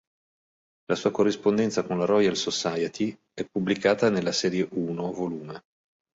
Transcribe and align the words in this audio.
La 0.87 0.95
sua 0.95 1.11
corrispondenza 1.11 1.83
con 1.83 1.99
la 1.99 2.05
Royal 2.05 2.35
Society 2.35 3.15
è 3.35 3.45
pubblicata 3.45 4.09
nel 4.09 4.33
serie 4.33 4.63
I, 4.63 4.69
vol. 4.93 5.61